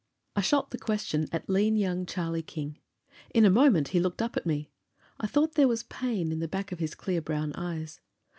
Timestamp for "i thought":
5.19-5.53